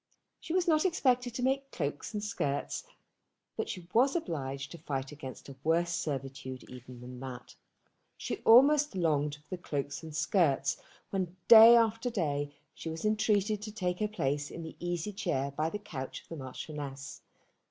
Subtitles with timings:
[0.39, 2.85] She was not expected to make cloaks and skirts,
[3.55, 7.53] but she was obliged to fight against a worse servitude even than that.
[8.17, 10.77] She almost longed for the cloaks and skirts
[11.11, 15.51] when day after day she was entreated to take her place in the easy chair
[15.51, 17.21] by the couch of the Marchioness.